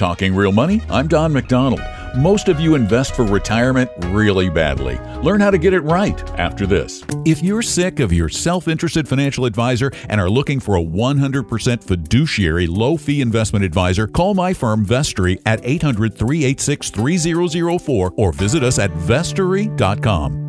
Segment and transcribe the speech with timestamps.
[0.00, 1.82] Talking Real Money, I'm Don McDonald.
[2.16, 4.96] Most of you invest for retirement really badly.
[5.20, 7.04] Learn how to get it right after this.
[7.26, 11.84] If you're sick of your self interested financial advisor and are looking for a 100%
[11.84, 18.62] fiduciary low fee investment advisor, call my firm Vestory at 800 386 3004 or visit
[18.62, 20.39] us at vestory.com.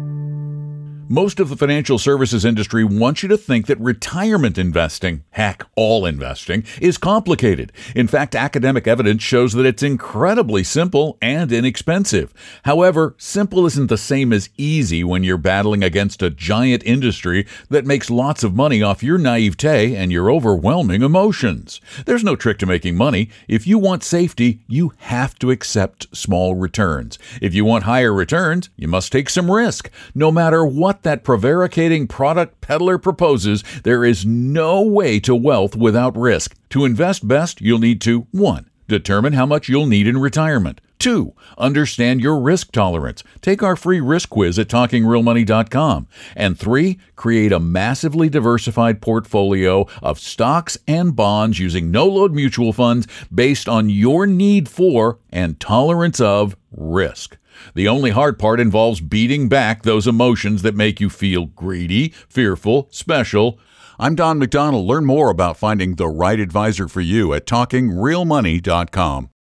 [1.11, 6.05] Most of the financial services industry wants you to think that retirement investing, heck, all
[6.05, 7.73] investing, is complicated.
[7.93, 12.33] In fact, academic evidence shows that it's incredibly simple and inexpensive.
[12.63, 17.85] However, simple isn't the same as easy when you're battling against a giant industry that
[17.85, 21.81] makes lots of money off your naivete and your overwhelming emotions.
[22.05, 23.29] There's no trick to making money.
[23.49, 27.19] If you want safety, you have to accept small returns.
[27.41, 29.91] If you want higher returns, you must take some risk.
[30.15, 36.17] No matter what that prevaricating product peddler proposes, there is no way to wealth without
[36.17, 36.55] risk.
[36.69, 38.69] To invest best, you'll need to 1.
[38.87, 40.81] Determine how much you'll need in retirement.
[41.01, 41.33] 2.
[41.57, 43.23] Understand your risk tolerance.
[43.41, 46.07] Take our free risk quiz at talkingrealmoney.com.
[46.35, 46.99] And 3.
[47.15, 53.67] Create a massively diversified portfolio of stocks and bonds using no load mutual funds based
[53.67, 57.37] on your need for and tolerance of risk.
[57.73, 62.87] The only hard part involves beating back those emotions that make you feel greedy, fearful,
[62.91, 63.59] special.
[63.99, 64.85] I'm Don McDonald.
[64.87, 69.31] Learn more about finding the right advisor for you at talkingrealmoney.com.